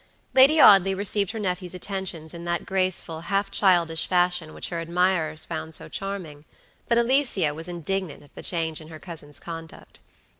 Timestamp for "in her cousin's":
8.81-9.39